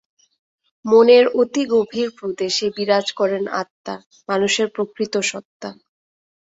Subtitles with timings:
[0.85, 3.95] মনের অতি-গভীর প্রদেশে বিরাজ করেন আত্মা,
[4.29, 5.69] মানুষের প্রকৃত সত্তা।